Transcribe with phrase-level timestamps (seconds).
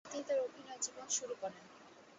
[0.05, 1.63] তিনি তার অভিনয় জীবন শুরু করেন।